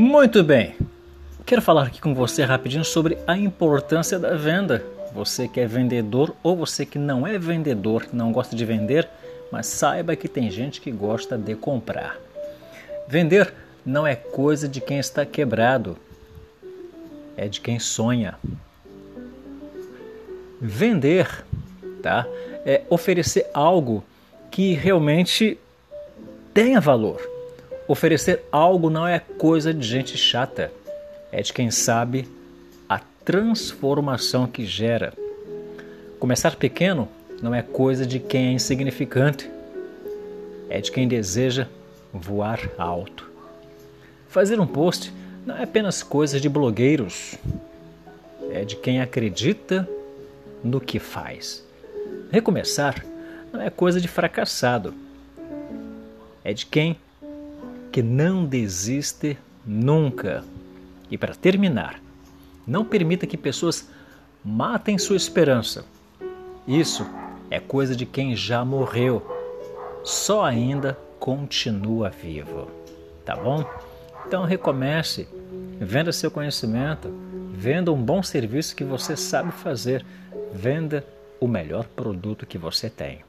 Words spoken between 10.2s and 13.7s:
tem gente que gosta de comprar. Vender